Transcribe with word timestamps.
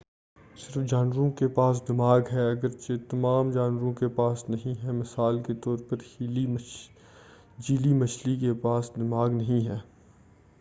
صرف 0.59 0.85
جانوروں 0.89 1.29
کے 1.31 1.47
پاس 1.47 1.81
دماغ 1.87 2.21
ہے 2.31 2.45
گرچہ 2.63 2.93
تمام 3.09 3.51
جانوروں 3.51 3.91
کے 3.93 4.07
پاس 4.15 4.43
نہیں 4.49 4.83
ہے؛ 4.83 4.91
مثال 4.91 5.41
کے 5.43 5.53
طور 5.63 5.77
پر 5.89 5.97
جیلی 7.59 7.93
مچھلی 7.93 8.35
کے 8.35 8.53
پاس 8.61 8.91
دماغ 8.95 9.29
نہیں 9.31 9.67
ہے۔ 9.67 9.77